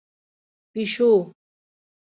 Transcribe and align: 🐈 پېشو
🐈 0.03 0.03
پېشو 0.73 1.09